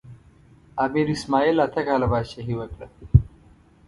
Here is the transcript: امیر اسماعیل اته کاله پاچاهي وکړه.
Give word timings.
امیر 0.85 1.07
اسماعیل 1.15 1.57
اته 1.65 1.81
کاله 1.87 2.07
پاچاهي 2.11 2.53
وکړه. 2.57 2.87